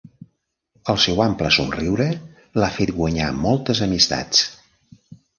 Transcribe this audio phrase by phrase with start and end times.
[0.93, 2.07] El seu ample somriure
[2.63, 4.41] l'ha fet guanyar moltes amistats.